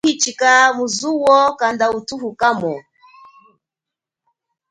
[0.03, 1.11] Nakuhichika muzu
[1.59, 2.73] kanda uthuhu kamo.